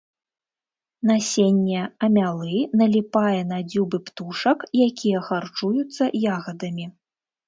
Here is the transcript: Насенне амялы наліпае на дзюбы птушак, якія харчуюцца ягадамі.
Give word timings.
Насенне 1.09 1.81
амялы 2.07 2.61
наліпае 2.81 3.41
на 3.51 3.59
дзюбы 3.73 3.97
птушак, 4.07 4.65
якія 4.87 5.19
харчуюцца 5.29 6.03
ягадамі. 6.37 6.89